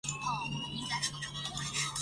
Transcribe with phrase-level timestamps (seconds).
[0.03, 1.83] 北海道哈密瓜真的不怎么样